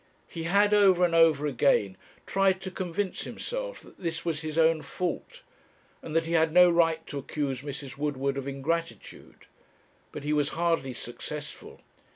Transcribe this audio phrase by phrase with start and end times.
[0.27, 1.95] He had over and over again
[2.25, 5.43] tried to convince himself that this was his own fault,
[6.01, 7.99] and that he had no right to accuse Mrs.
[7.99, 9.45] Woodward of ingratitude.
[10.11, 11.81] But he was hardly successful.